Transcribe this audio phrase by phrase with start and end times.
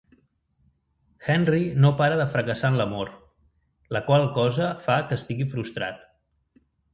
[1.33, 3.11] Henry no para de fracassar en l'amor,
[3.97, 6.03] la qual cosa fa que estigui frustrat.